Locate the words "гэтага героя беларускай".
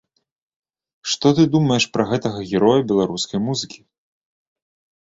2.13-3.39